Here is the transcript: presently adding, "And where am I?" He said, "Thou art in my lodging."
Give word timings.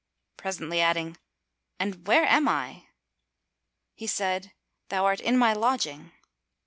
presently 0.35 0.81
adding, 0.81 1.15
"And 1.79 2.07
where 2.07 2.23
am 2.25 2.47
I?" 2.47 2.87
He 3.93 4.07
said, 4.07 4.51
"Thou 4.89 5.05
art 5.05 5.19
in 5.19 5.37
my 5.37 5.53
lodging." 5.53 6.11